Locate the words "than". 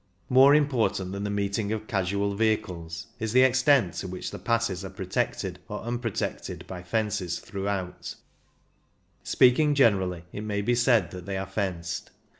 1.11-1.23